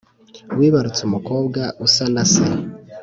Wibarutse 0.57 1.01
umukobwa 1.07 1.61
usa 1.85 2.05
na 2.13 2.23
se 2.31 2.45